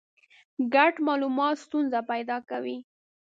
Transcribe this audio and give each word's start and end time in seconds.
ګډ 0.73 0.93
مالومات 1.07 1.55
ستونزه 1.65 1.99
پیدا 2.11 2.37
کوي. 2.49 2.77